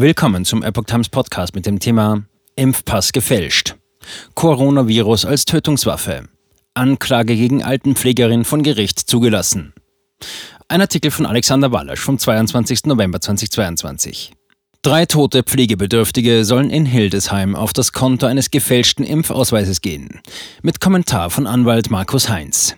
[0.00, 2.22] Willkommen zum Epoch Times Podcast mit dem Thema
[2.56, 3.76] Impfpass gefälscht.
[4.34, 6.24] Coronavirus als Tötungswaffe.
[6.72, 9.74] Anklage gegen Altenpflegerin von Gericht zugelassen.
[10.68, 12.86] Ein Artikel von Alexander Wallasch vom 22.
[12.86, 14.32] November 2022.
[14.80, 20.22] Drei tote Pflegebedürftige sollen in Hildesheim auf das Konto eines gefälschten Impfausweises gehen.
[20.62, 22.74] Mit Kommentar von Anwalt Markus Heinz.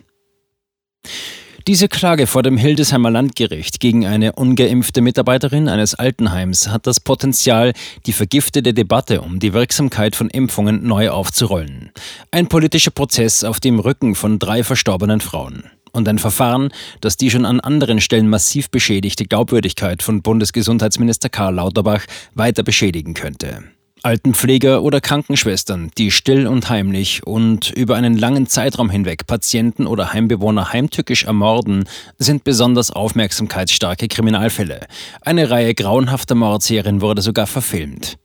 [1.65, 7.71] Diese Klage vor dem Hildesheimer Landgericht gegen eine ungeimpfte Mitarbeiterin eines Altenheims hat das Potenzial,
[8.05, 11.91] die vergiftete Debatte um die Wirksamkeit von Impfungen neu aufzurollen.
[12.31, 15.63] Ein politischer Prozess auf dem Rücken von drei verstorbenen Frauen
[15.93, 21.55] und ein Verfahren, das die schon an anderen Stellen massiv beschädigte Glaubwürdigkeit von Bundesgesundheitsminister Karl
[21.55, 23.63] Lauterbach weiter beschädigen könnte.
[24.03, 30.11] Altenpfleger oder Krankenschwestern, die still und heimlich und über einen langen Zeitraum hinweg Patienten oder
[30.11, 31.85] Heimbewohner heimtückisch ermorden,
[32.17, 34.81] sind besonders aufmerksamkeitsstarke Kriminalfälle.
[35.21, 38.17] Eine Reihe grauenhafter Mordserien wurde sogar verfilmt.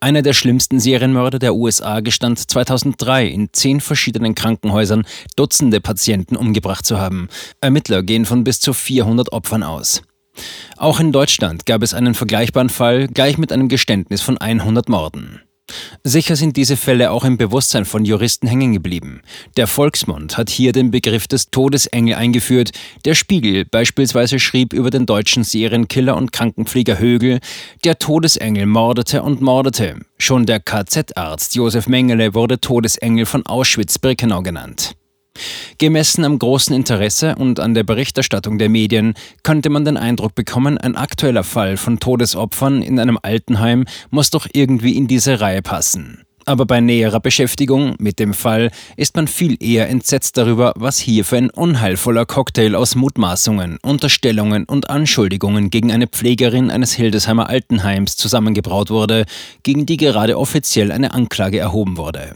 [0.00, 6.84] Einer der schlimmsten Serienmörder der USA gestand 2003 in zehn verschiedenen Krankenhäusern Dutzende Patienten umgebracht
[6.84, 7.28] zu haben.
[7.60, 10.02] Ermittler gehen von bis zu 400 Opfern aus.
[10.76, 15.40] Auch in Deutschland gab es einen vergleichbaren Fall, gleich mit einem Geständnis von 100 Morden.
[16.02, 19.22] Sicher sind diese Fälle auch im Bewusstsein von Juristen hängen geblieben.
[19.56, 22.72] Der Volksmund hat hier den Begriff des Todesengel eingeführt.
[23.06, 27.40] Der Spiegel beispielsweise schrieb über den deutschen Serienkiller und Krankenpfleger Högel,
[27.84, 30.00] der Todesengel mordete und mordete.
[30.18, 34.94] Schon der KZ-Arzt Josef Mengele wurde Todesengel von Auschwitz-Birkenau genannt.
[35.78, 40.78] Gemessen am großen Interesse und an der Berichterstattung der Medien könnte man den Eindruck bekommen,
[40.78, 46.22] ein aktueller Fall von Todesopfern in einem Altenheim muss doch irgendwie in diese Reihe passen.
[46.46, 51.24] Aber bei näherer Beschäftigung mit dem Fall ist man viel eher entsetzt darüber, was hier
[51.24, 58.16] für ein unheilvoller Cocktail aus Mutmaßungen, Unterstellungen und Anschuldigungen gegen eine Pflegerin eines Hildesheimer Altenheims
[58.16, 59.24] zusammengebraut wurde,
[59.62, 62.34] gegen die gerade offiziell eine Anklage erhoben wurde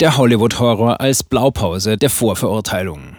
[0.00, 3.16] der Hollywood-Horror als Blaupause der Vorverurteilung.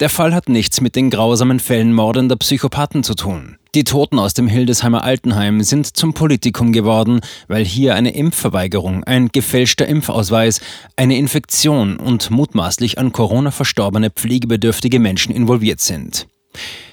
[0.00, 3.58] Der Fall hat nichts mit den grausamen Fällen mordender Psychopathen zu tun.
[3.74, 9.28] Die Toten aus dem Hildesheimer Altenheim sind zum Politikum geworden, weil hier eine Impfverweigerung, ein
[9.28, 10.60] gefälschter Impfausweis,
[10.96, 16.26] eine Infektion und mutmaßlich an Corona verstorbene pflegebedürftige Menschen involviert sind.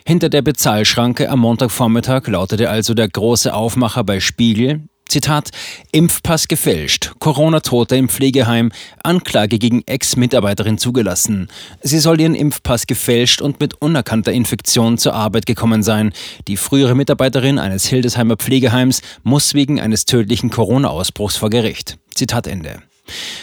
[0.06, 5.52] Hinter der Bezahlschranke am Montagvormittag lautete also der große Aufmacher bei Spiegel, Zitat,
[5.92, 8.72] Impfpass gefälscht, Corona-Tote im Pflegeheim,
[9.04, 11.50] Anklage gegen Ex-Mitarbeiterin zugelassen.
[11.82, 16.14] Sie soll ihren Impfpass gefälscht und mit unerkannter Infektion zur Arbeit gekommen sein.
[16.48, 21.98] Die frühere Mitarbeiterin eines Hildesheimer Pflegeheims muss wegen eines tödlichen Corona-Ausbruchs vor Gericht.
[22.16, 22.82] Zitat Ende.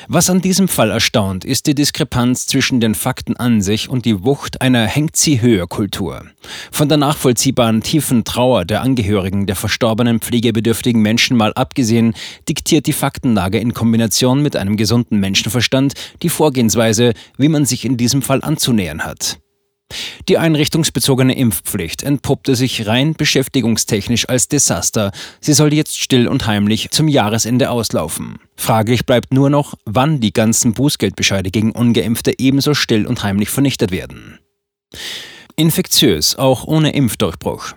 [0.09, 4.25] Was an diesem Fall erstaunt, ist die Diskrepanz zwischen den Fakten an sich und die
[4.25, 6.25] Wucht einer Hängt sie höher Kultur.
[6.73, 12.15] Von der nachvollziehbaren tiefen Trauer der Angehörigen der verstorbenen pflegebedürftigen Menschen mal abgesehen,
[12.49, 17.97] diktiert die Faktenlage in Kombination mit einem gesunden Menschenverstand die Vorgehensweise, wie man sich in
[17.97, 19.39] diesem Fall anzunähern hat.
[20.29, 25.13] Die einrichtungsbezogene Impfpflicht entpuppte sich rein beschäftigungstechnisch als Desaster.
[25.41, 28.39] Sie soll jetzt still und heimlich zum Jahresende auslaufen.
[28.57, 33.91] Fraglich bleibt nur noch, wann die ganzen Bußgeldbescheide gegen ungeimpfte ebenso still und heimlich vernichtet
[33.91, 34.39] werden.
[35.57, 37.75] Infektiös, auch ohne Impfdurchbruch.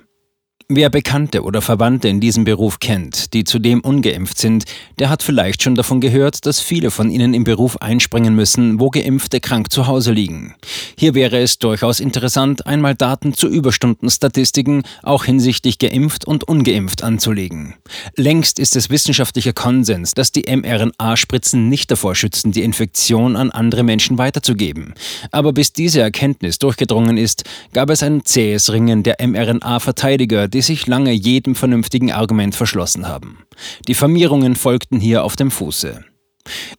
[0.70, 4.64] Wer Bekannte oder Verwandte in diesem Beruf kennt, die zudem ungeimpft sind,
[4.98, 8.90] der hat vielleicht schon davon gehört, dass viele von ihnen im Beruf einspringen müssen, wo
[8.90, 10.56] Geimpfte krank zu Hause liegen.
[10.98, 17.74] Hier wäre es durchaus interessant, einmal Daten zu Überstundenstatistiken auch hinsichtlich geimpft und ungeimpft anzulegen.
[18.16, 23.84] Längst ist es wissenschaftlicher Konsens, dass die mRNA-Spritzen nicht davor schützen, die Infektion an andere
[23.84, 24.94] Menschen weiterzugeben.
[25.32, 27.44] Aber bis diese Erkenntnis durchgedrungen ist,
[27.74, 33.40] gab es ein zähes Ringen der mRNA-Verteidiger, die sich lange jedem vernünftigen Argument verschlossen haben.
[33.88, 36.04] Diffamierungen folgten hier auf dem Fuße.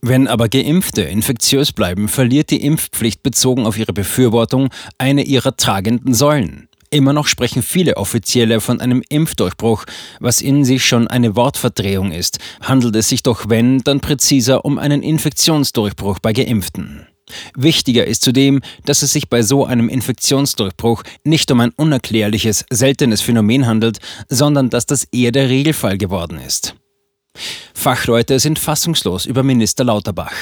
[0.01, 4.69] Wenn aber Geimpfte infektiös bleiben, verliert die Impfpflicht bezogen auf ihre Befürwortung
[4.99, 6.69] eine ihrer tragenden Säulen.
[6.91, 9.85] Immer noch sprechen viele Offizielle von einem Impfdurchbruch,
[10.21, 12.39] was in sich schon eine Wortverdrehung ist.
[12.61, 17.09] Handelt es sich doch, wenn, dann präziser um einen Infektionsdurchbruch bei Geimpften.
[17.57, 23.21] Wichtiger ist zudem, dass es sich bei so einem Infektionsdurchbruch nicht um ein unerklärliches, seltenes
[23.21, 23.99] Phänomen handelt,
[24.29, 26.75] sondern dass das eher der Regelfall geworden ist.
[27.75, 30.35] Fachleute sind fassungslos über Minister Lauterbach.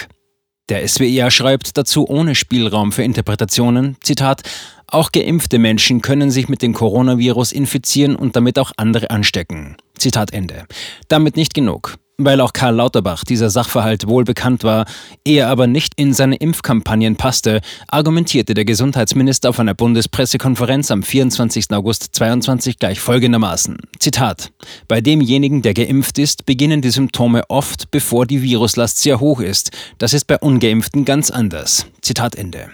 [0.68, 4.42] Der SWR schreibt dazu ohne Spielraum für Interpretationen, Zitat,
[4.86, 9.76] auch geimpfte Menschen können sich mit dem Coronavirus infizieren und damit auch andere anstecken.
[9.96, 10.66] Zitat Ende.
[11.08, 11.96] Damit nicht genug.
[12.24, 14.86] Weil auch Karl Lauterbach dieser Sachverhalt wohl bekannt war,
[15.24, 21.72] er aber nicht in seine Impfkampagnen passte, argumentierte der Gesundheitsminister auf einer Bundespressekonferenz am 24.
[21.72, 23.78] August 2022 gleich folgendermaßen.
[23.98, 24.52] Zitat.
[24.86, 29.70] Bei demjenigen, der geimpft ist, beginnen die Symptome oft, bevor die Viruslast sehr hoch ist.
[29.98, 31.86] Das ist bei ungeimpften ganz anders.
[32.02, 32.70] Zitat Ende.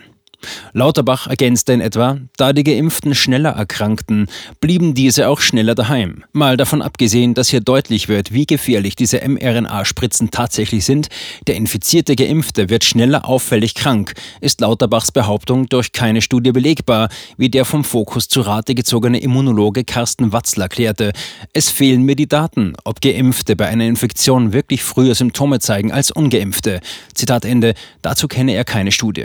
[0.72, 4.28] Lauterbach ergänzte in etwa, da die Geimpften schneller erkrankten,
[4.60, 6.24] blieben diese auch schneller daheim.
[6.32, 11.08] Mal davon abgesehen, dass hier deutlich wird, wie gefährlich diese mRNA-Spritzen tatsächlich sind,
[11.46, 17.48] der infizierte Geimpfte wird schneller auffällig krank, ist Lauterbachs Behauptung durch keine Studie belegbar, wie
[17.48, 21.12] der vom Fokus zu Rate gezogene Immunologe Carsten Watzler erklärte.
[21.52, 26.10] Es fehlen mir die Daten, ob Geimpfte bei einer Infektion wirklich früher Symptome zeigen als
[26.10, 26.80] Ungeimpfte.
[27.14, 29.24] Zitat Ende, dazu kenne er keine Studie.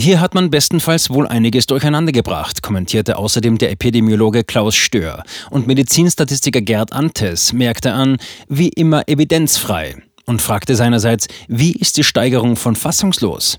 [0.00, 5.24] Hier hat man bestenfalls wohl einiges durcheinandergebracht, kommentierte außerdem der Epidemiologe Klaus Stör.
[5.50, 8.18] Und Medizinstatistiker Gerd Antes merkte an,
[8.48, 13.58] wie immer evidenzfrei und fragte seinerseits, wie ist die Steigerung von fassungslos?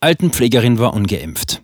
[0.00, 1.62] Altenpflegerin war ungeimpft.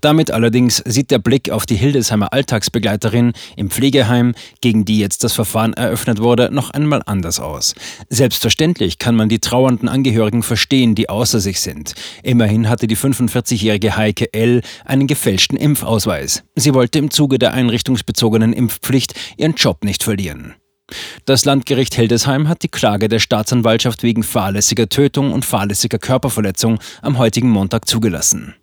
[0.00, 5.32] Damit allerdings sieht der Blick auf die Hildesheimer Alltagsbegleiterin im Pflegeheim, gegen die jetzt das
[5.32, 7.74] Verfahren eröffnet wurde, noch einmal anders aus.
[8.08, 11.94] Selbstverständlich kann man die trauernden Angehörigen verstehen, die außer sich sind.
[12.22, 14.62] Immerhin hatte die 45-jährige Heike L.
[14.84, 16.42] einen gefälschten Impfausweis.
[16.54, 20.54] Sie wollte im Zuge der einrichtungsbezogenen Impfpflicht ihren Job nicht verlieren.
[21.26, 27.18] Das Landgericht Hildesheim hat die Klage der Staatsanwaltschaft wegen fahrlässiger Tötung und fahrlässiger Körperverletzung am
[27.18, 28.54] heutigen Montag zugelassen.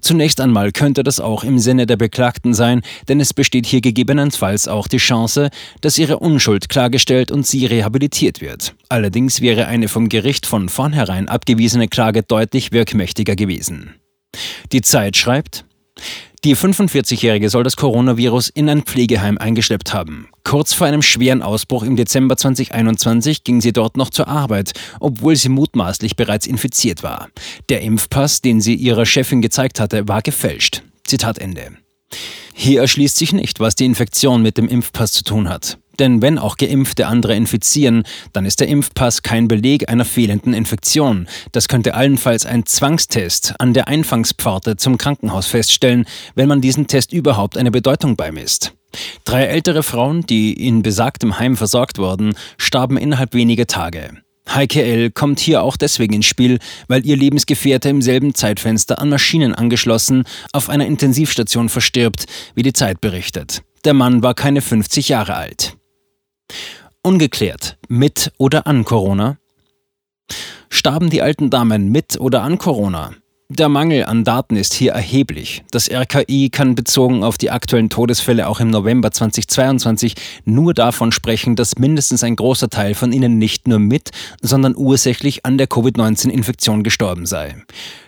[0.00, 4.68] Zunächst einmal könnte das auch im Sinne der Beklagten sein, denn es besteht hier gegebenenfalls
[4.68, 5.50] auch die Chance,
[5.80, 8.74] dass ihre Unschuld klargestellt und sie rehabilitiert wird.
[8.88, 13.94] Allerdings wäre eine vom Gericht von vornherein abgewiesene Klage deutlich wirkmächtiger gewesen.
[14.72, 15.64] Die Zeit schreibt,
[16.44, 20.28] die 45-Jährige soll das Coronavirus in ein Pflegeheim eingeschleppt haben.
[20.44, 25.36] Kurz vor einem schweren Ausbruch im Dezember 2021 ging sie dort noch zur Arbeit, obwohl
[25.36, 27.28] sie mutmaßlich bereits infiziert war.
[27.68, 30.82] Der Impfpass, den sie ihrer Chefin gezeigt hatte, war gefälscht.
[31.04, 31.72] Zitat Ende.
[32.54, 35.78] Hier erschließt sich nicht, was die Infektion mit dem Impfpass zu tun hat.
[35.98, 41.28] Denn wenn auch Geimpfte andere infizieren, dann ist der Impfpass kein Beleg einer fehlenden Infektion.
[41.52, 47.12] Das könnte allenfalls ein Zwangstest an der Einfangspforte zum Krankenhaus feststellen, wenn man diesen Test
[47.12, 48.72] überhaupt eine Bedeutung beimisst.
[49.24, 54.10] Drei ältere Frauen, die in besagtem Heim versorgt wurden, starben innerhalb weniger Tage.
[54.48, 55.10] Heike L.
[55.10, 60.24] kommt hier auch deswegen ins Spiel, weil ihr Lebensgefährte im selben Zeitfenster an Maschinen angeschlossen
[60.52, 62.24] auf einer Intensivstation verstirbt,
[62.54, 63.62] wie die Zeit berichtet.
[63.84, 65.77] Der Mann war keine 50 Jahre alt.
[67.08, 69.38] Ungeklärt, mit oder an Corona?
[70.68, 73.14] Starben die alten Damen mit oder an Corona?
[73.50, 75.62] Der Mangel an Daten ist hier erheblich.
[75.70, 81.56] Das RKI kann bezogen auf die aktuellen Todesfälle auch im November 2022 nur davon sprechen,
[81.56, 84.10] dass mindestens ein großer Teil von ihnen nicht nur mit,
[84.42, 87.56] sondern ursächlich an der Covid-19-Infektion gestorben sei.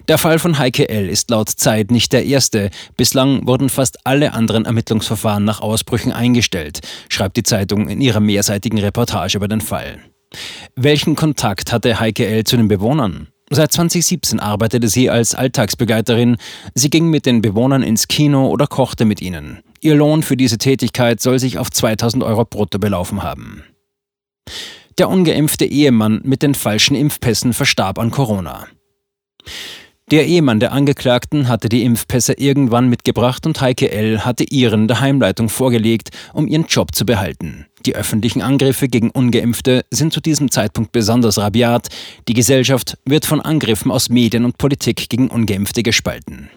[0.08, 1.08] Der Fall von Heike L.
[1.08, 2.68] ist laut Zeit nicht der erste.
[2.98, 8.78] Bislang wurden fast alle anderen Ermittlungsverfahren nach Ausbrüchen eingestellt, schreibt die Zeitung in ihrer mehrseitigen
[8.78, 10.00] Reportage über den Fall.
[10.76, 12.44] Welchen Kontakt hatte Heike L.
[12.44, 13.28] zu den Bewohnern?
[13.52, 16.36] Seit 2017 arbeitete sie als Alltagsbegleiterin.
[16.74, 19.58] Sie ging mit den Bewohnern ins Kino oder kochte mit ihnen.
[19.80, 23.64] Ihr Lohn für diese Tätigkeit soll sich auf 2000 Euro brutto belaufen haben.
[24.98, 28.68] Der ungeimpfte Ehemann mit den falschen Impfpässen verstarb an Corona.
[30.10, 34.24] Der Ehemann der Angeklagten hatte die Impfpässe irgendwann mitgebracht und Heike L.
[34.24, 37.66] hatte ihren der Heimleitung vorgelegt, um ihren Job zu behalten.
[37.86, 41.90] Die öffentlichen Angriffe gegen ungeimpfte sind zu diesem Zeitpunkt besonders rabiat.
[42.26, 46.50] Die Gesellschaft wird von Angriffen aus Medien und Politik gegen ungeimpfte gespalten.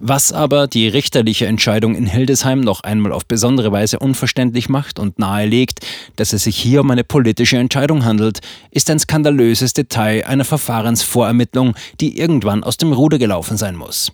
[0.00, 5.18] Was aber die richterliche Entscheidung in Hildesheim noch einmal auf besondere Weise unverständlich macht und
[5.18, 5.80] nahelegt,
[6.16, 8.40] dass es sich hier um eine politische Entscheidung handelt,
[8.70, 14.12] ist ein skandalöses Detail einer Verfahrensvorermittlung, die irgendwann aus dem Ruder gelaufen sein muss.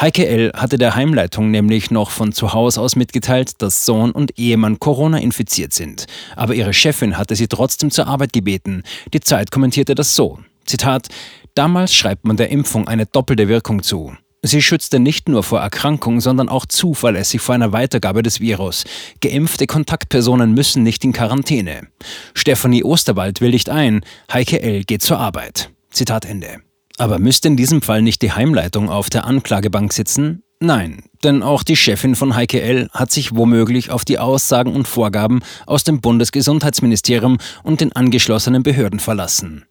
[0.00, 0.52] Heike L.
[0.54, 5.18] hatte der Heimleitung nämlich noch von zu Hause aus mitgeteilt, dass Sohn und Ehemann Corona
[5.18, 6.06] infiziert sind.
[6.36, 8.84] Aber ihre Chefin hatte sie trotzdem zur Arbeit gebeten.
[9.12, 10.38] Die Zeit kommentierte das so.
[10.64, 11.08] Zitat,
[11.54, 14.16] damals schreibt man der Impfung eine doppelte Wirkung zu.
[14.42, 18.84] Sie schützte nicht nur vor Erkrankung, sondern auch zuverlässig vor einer Weitergabe des Virus.
[19.20, 21.88] Geimpfte Kontaktpersonen müssen nicht in Quarantäne.
[22.34, 24.02] Stefanie Osterwald willigt ein,
[24.32, 24.84] Heike L.
[24.84, 25.70] geht zur Arbeit.
[25.90, 26.60] Zitat Ende.
[26.98, 30.42] Aber müsste in diesem Fall nicht die Heimleitung auf der Anklagebank sitzen?
[30.60, 32.88] Nein, denn auch die Chefin von Heike L.
[32.92, 38.98] hat sich womöglich auf die Aussagen und Vorgaben aus dem Bundesgesundheitsministerium und den angeschlossenen Behörden
[38.98, 39.67] verlassen.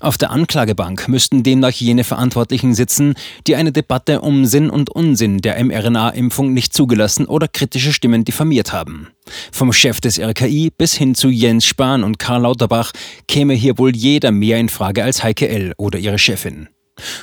[0.00, 3.14] Auf der Anklagebank müssten demnach jene Verantwortlichen sitzen,
[3.46, 8.72] die eine Debatte um Sinn und Unsinn der mRNA-Impfung nicht zugelassen oder kritische Stimmen diffamiert
[8.72, 9.08] haben.
[9.52, 12.92] Vom Chef des RKI bis hin zu Jens Spahn und Karl Lauterbach
[13.28, 15.72] käme hier wohl jeder mehr in Frage als Heike L.
[15.76, 16.68] oder ihre Chefin.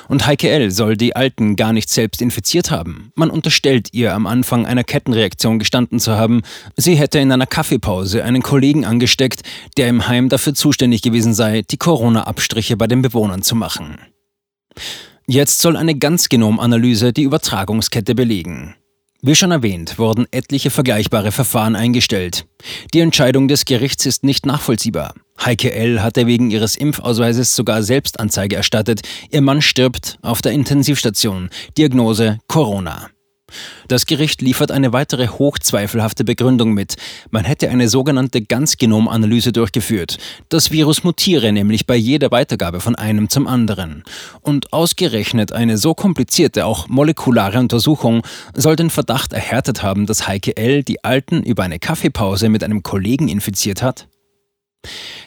[0.08, 0.72] Und Heike L.
[0.72, 3.12] soll die Alten gar nicht selbst infiziert haben.
[3.16, 6.42] Man unterstellt ihr am Anfang einer Kettenreaktion gestanden zu haben.
[6.76, 9.42] Sie hätte in einer Kaffeepause einen Kollegen angesteckt,
[9.78, 13.98] der im Heim dafür zuständig gewesen sei, die Corona-Abstriche bei den Bewohnern zu machen.
[15.26, 18.76] Jetzt soll eine Ganzgenomanalyse die Übertragungskette belegen.
[19.26, 22.46] Wie schon erwähnt, wurden etliche vergleichbare Verfahren eingestellt.
[22.94, 25.14] Die Entscheidung des Gerichts ist nicht nachvollziehbar.
[25.42, 26.04] Heike L.
[26.04, 29.00] hatte wegen ihres Impfausweises sogar Selbstanzeige erstattet.
[29.32, 31.50] Ihr Mann stirbt auf der Intensivstation.
[31.78, 33.13] Diagnose Corona.
[33.88, 36.96] Das Gericht liefert eine weitere hochzweifelhafte Begründung mit.
[37.32, 40.18] Man hätte eine sogenannte Ganzgenomanalyse durchgeführt.
[40.50, 44.04] Das Virus mutiere nämlich bei jeder Weitergabe von einem zum anderen.
[44.42, 48.24] Und ausgerechnet eine so komplizierte, auch molekulare Untersuchung
[48.56, 50.84] soll den Verdacht erhärtet haben, dass Heike L.
[50.84, 54.08] die Alten über eine Kaffeepause mit einem Kollegen infiziert hat?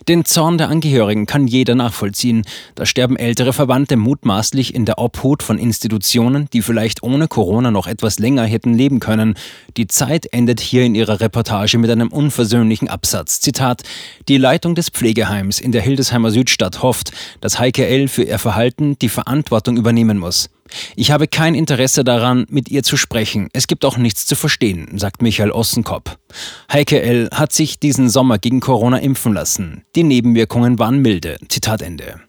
[0.08, 2.44] Den Zorn der Angehörigen kann jeder nachvollziehen.
[2.74, 7.86] Da sterben ältere Verwandte mutmaßlich in der Obhut von Institutionen, die vielleicht ohne Corona noch
[7.86, 9.34] etwas länger hätten leben können.
[9.76, 13.40] Die Zeit endet hier in ihrer Reportage mit einem unversöhnlichen Absatz.
[13.40, 13.82] Zitat:
[14.28, 18.08] Die Leitung des Pflegeheims in der Hildesheimer Südstadt hofft, dass Heike L.
[18.08, 20.50] für ihr Verhalten die Verantwortung übernehmen muss.
[20.96, 23.48] Ich habe kein Interesse daran, mit ihr zu sprechen.
[23.52, 26.16] Es gibt auch nichts zu verstehen, sagt Michael Ossenkopf.
[26.72, 27.28] Heike L.
[27.32, 29.84] hat sich diesen Sommer gegen Corona impfen lassen.
[29.94, 31.38] Die Nebenwirkungen waren milde.
[31.48, 32.20] Zitat Ende.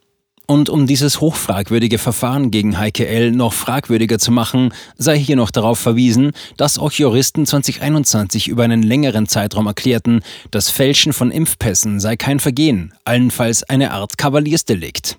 [0.49, 3.31] Und um dieses hochfragwürdige Verfahren gegen Heike L.
[3.33, 8.81] noch fragwürdiger zu machen, sei hier noch darauf verwiesen, dass auch Juristen 2021 über einen
[8.81, 15.17] längeren Zeitraum erklärten, das Fälschen von Impfpässen sei kein Vergehen, allenfalls eine Art Kavaliersdelikt.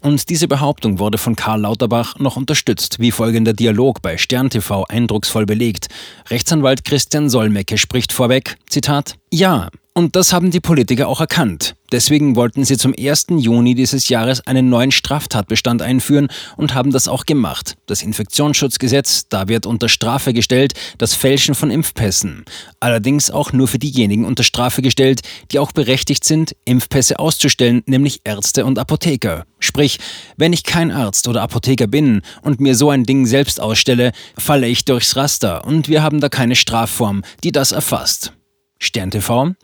[0.00, 4.84] Und diese Behauptung wurde von Karl Lauterbach noch unterstützt, wie folgender Dialog bei Stern TV
[4.84, 5.88] eindrucksvoll belegt.
[6.30, 11.74] Rechtsanwalt Christian Solmecke spricht vorweg, Zitat, Ja, und das haben die Politiker auch erkannt.
[11.92, 13.26] Deswegen wollten sie zum 1.
[13.30, 17.76] Juni dieses Jahres einen neuen Straftatbestand einführen und haben das auch gemacht.
[17.86, 22.44] Das Infektionsschutzgesetz, da wird unter Strafe gestellt das Fälschen von Impfpässen.
[22.78, 28.20] Allerdings auch nur für diejenigen unter Strafe gestellt, die auch berechtigt sind, Impfpässe auszustellen, nämlich
[28.22, 29.44] Ärzte und Apotheker.
[29.58, 29.98] Sprich,
[30.36, 34.68] wenn ich kein Arzt oder Apotheker bin und mir so ein Ding selbst ausstelle, falle
[34.68, 38.32] ich durchs Raster und wir haben da keine Strafform, die das erfasst.
[38.80, 39.54] Stern TV.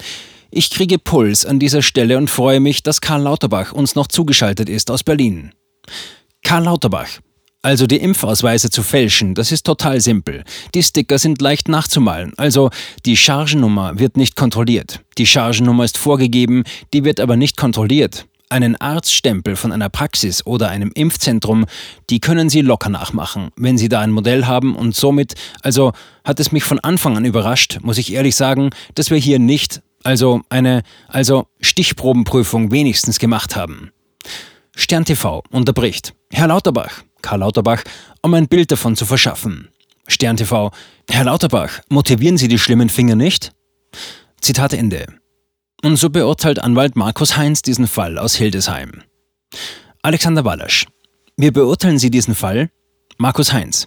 [0.50, 4.68] Ich kriege Puls an dieser Stelle und freue mich, dass Karl Lauterbach uns noch zugeschaltet
[4.68, 5.52] ist aus Berlin.
[6.42, 7.08] Karl Lauterbach.
[7.62, 10.44] Also die Impfausweise zu fälschen, das ist total simpel.
[10.74, 12.70] Die Sticker sind leicht nachzumalen, also
[13.04, 15.00] die Chargennummer wird nicht kontrolliert.
[15.18, 16.62] Die Chargennummer ist vorgegeben,
[16.94, 18.26] die wird aber nicht kontrolliert.
[18.48, 21.66] Einen Arztstempel von einer Praxis oder einem Impfzentrum,
[22.10, 25.92] die können Sie locker nachmachen, wenn Sie da ein Modell haben und somit, also
[26.24, 29.82] hat es mich von Anfang an überrascht, muss ich ehrlich sagen, dass wir hier nicht,
[30.04, 33.90] also eine, also Stichprobenprüfung wenigstens gemacht haben.
[34.76, 36.14] Stern TV unterbricht.
[36.30, 37.82] Herr Lauterbach, Karl Lauterbach,
[38.22, 39.68] um ein Bild davon zu verschaffen.
[40.06, 40.70] Stern TV,
[41.10, 43.50] Herr Lauterbach, motivieren Sie die schlimmen Finger nicht?
[44.40, 45.06] Zitat Ende.
[45.86, 49.04] Und so beurteilt Anwalt Markus Heinz diesen Fall aus Hildesheim.
[50.02, 50.84] Alexander Wallasch.
[51.36, 52.70] Wie beurteilen Sie diesen Fall?
[53.18, 53.86] Markus Heinz.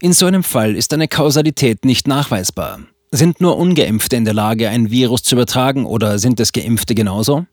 [0.00, 2.78] In so einem Fall ist eine Kausalität nicht nachweisbar.
[3.10, 7.44] Sind nur ungeimpfte in der Lage, ein Virus zu übertragen oder sind es geimpfte genauso?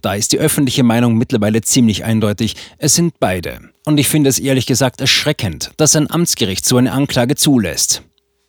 [0.00, 2.56] Da ist die öffentliche Meinung mittlerweile ziemlich eindeutig.
[2.78, 3.60] Es sind beide.
[3.84, 8.00] Und ich finde es ehrlich gesagt erschreckend, dass ein Amtsgericht so eine Anklage zulässt.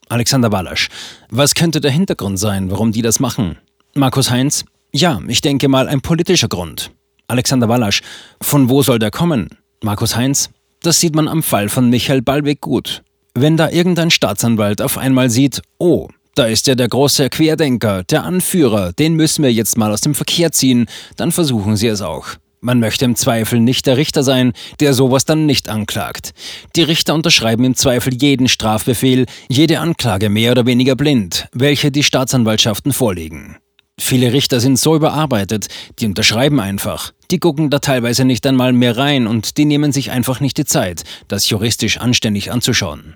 [0.07, 0.87] Alexander Wallasch.
[1.29, 3.57] Was könnte der Hintergrund sein, warum die das machen?
[3.93, 6.91] Markus Heinz, ja, ich denke mal ein politischer Grund.
[7.27, 8.01] Alexander Wallasch,
[8.41, 9.49] von wo soll der kommen?
[9.83, 10.49] Markus Heinz,
[10.81, 13.03] das sieht man am Fall von Michael Ballweg gut.
[13.33, 18.23] Wenn da irgendein Staatsanwalt auf einmal sieht, oh, da ist ja der große Querdenker, der
[18.23, 22.27] Anführer, den müssen wir jetzt mal aus dem Verkehr ziehen, dann versuchen sie es auch.
[22.59, 26.33] Man möchte im Zweifel nicht der Richter sein, der sowas dann nicht anklagt.
[26.75, 32.03] Die Richter unterschreiben im Zweifel jeden Strafbefehl, jede Anklage mehr oder weniger blind, welche die
[32.03, 33.57] Staatsanwaltschaften vorlegen.
[33.99, 35.67] Viele Richter sind so überarbeitet,
[35.99, 37.13] die unterschreiben einfach.
[37.31, 40.65] Die gucken da teilweise nicht einmal mehr rein und die nehmen sich einfach nicht die
[40.65, 43.15] Zeit, das juristisch anständig anzuschauen.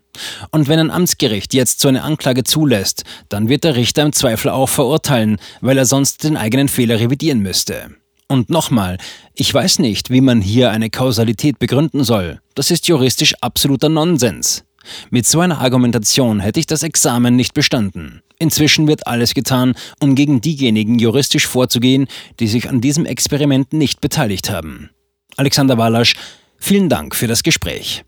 [0.50, 4.50] Und wenn ein Amtsgericht jetzt so eine Anklage zulässt, dann wird der Richter im Zweifel
[4.50, 7.92] auch verurteilen, weil er sonst den eigenen Fehler revidieren müsste.
[8.28, 8.98] Und nochmal,
[9.36, 12.40] ich weiß nicht, wie man hier eine Kausalität begründen soll.
[12.56, 14.64] Das ist juristisch absoluter Nonsens.
[15.10, 18.24] Mit so einer Argumentation hätte ich das Examen nicht bestanden.
[18.42, 22.08] Inzwischen wird alles getan, um gegen diejenigen juristisch vorzugehen,
[22.40, 24.90] die sich an diesem Experiment nicht beteiligt haben.
[25.38, 26.16] Alexander Walasch,
[26.58, 28.04] vielen Dank für das Gespräch.